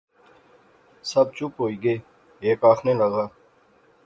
سب 1.11 1.27
چپ 1.35 1.51
ہوئی 1.61 1.75
گئے۔ 1.83 1.95
ہیک 2.43 2.59
آخنے 2.71 2.93
لغا 3.01 3.25